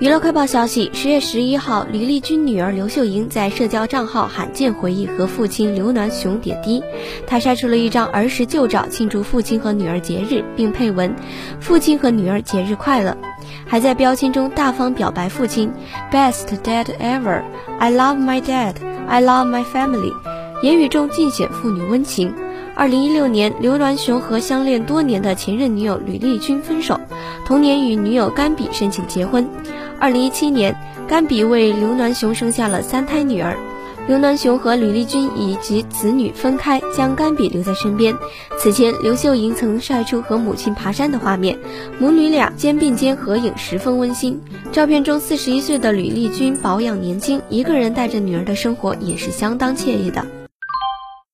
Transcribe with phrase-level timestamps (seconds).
[0.00, 6.82] 娱乐快报消息：十月十一号，李丽君女儿刘秀莹在社交账号罕见回忆和父亲刘銮雄点滴。
[7.28, 11.14] 她晒出了一张儿时旧照，庆祝父亲和女儿节日，并配文
[11.60, 13.16] ：“父亲和女儿节日快乐。”
[13.66, 15.70] 还在标签中大方表白父亲
[16.10, 17.42] ：“Best dad ever.
[17.78, 18.74] I love my dad.
[19.06, 20.12] I love my family.”
[20.62, 22.34] 言语中尽显父女温情。
[22.76, 26.98] 二零一六年，刘銮雄和相恋多年的前任女友吕丽君分手，
[27.46, 29.48] 同年与女友甘比申请结婚。
[30.00, 33.56] 二零一七年，甘比为刘銮雄生下了三胎女儿。
[34.08, 38.14] 刘銮雄和吕丽君以及子女分开，将甘比留在身边。
[38.58, 41.56] 此前，刘秀莹曾晒出和母亲爬山的画面，
[42.00, 44.38] 母女俩肩并肩合影，十分温馨。
[44.72, 50.26] 照片中，四十一岁的吕丽君保养年轻，一个人带着女儿的生活也是相当惬意的。